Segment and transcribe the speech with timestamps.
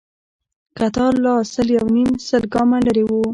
[0.77, 3.11] کتار لا سل يونيم سل ګامه لرې و.